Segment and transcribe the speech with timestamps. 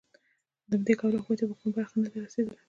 [0.69, 2.55] له همدې کبله هغوی ته کومه برخه نه ده رسېدلې